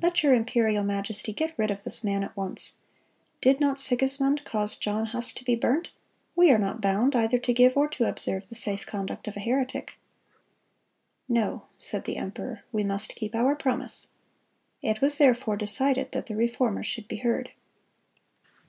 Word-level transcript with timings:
Let 0.00 0.22
your 0.22 0.32
imperial 0.32 0.84
majesty 0.84 1.32
get 1.32 1.58
rid 1.58 1.68
of 1.72 1.82
this 1.82 2.04
man 2.04 2.22
at 2.22 2.36
once. 2.36 2.76
Did 3.40 3.58
not 3.58 3.80
Sigismund 3.80 4.44
cause 4.44 4.76
John 4.76 5.06
Huss 5.06 5.32
to 5.32 5.42
be 5.44 5.56
burnt? 5.56 5.90
We 6.36 6.52
are 6.52 6.58
not 6.58 6.80
bound 6.80 7.16
either 7.16 7.38
to 7.40 7.52
give 7.52 7.76
or 7.76 7.88
to 7.88 8.04
observe 8.04 8.48
the 8.48 8.54
safe 8.54 8.86
conduct 8.86 9.26
of 9.26 9.36
a 9.36 9.40
heretic." 9.40 9.96
"No," 11.28 11.66
said 11.78 12.04
the 12.04 12.16
emperor; 12.16 12.62
"we 12.70 12.84
must 12.84 13.16
keep 13.16 13.34
our 13.34 13.56
promise."(211) 13.56 14.90
It 14.94 15.00
was 15.02 15.18
therefore 15.18 15.56
decided 15.56 16.12
that 16.12 16.26
the 16.26 16.36
Reformer 16.36 16.84
should 16.84 17.08
be 17.08 17.16
heard. 17.16 17.50